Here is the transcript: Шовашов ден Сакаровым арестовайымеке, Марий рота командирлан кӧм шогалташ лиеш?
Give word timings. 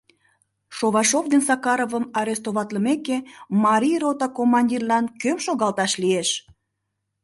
Шовашов 0.75 1.25
ден 1.31 1.41
Сакаровым 1.47 2.05
арестовайымеке, 2.19 3.17
Марий 3.63 3.97
рота 4.01 4.27
командирлан 4.37 5.05
кӧм 5.21 5.37
шогалташ 5.45 5.91
лиеш? 6.01 6.29